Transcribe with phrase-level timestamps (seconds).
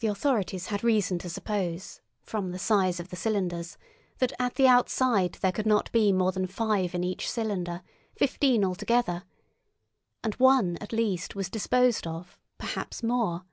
[0.00, 3.78] The authorities had reason to suppose, from the size of the cylinders,
[4.18, 9.24] that at the outside there could not be more than five in each cylinder—fifteen altogether.
[10.22, 13.46] And one at least was disposed of—perhaps more.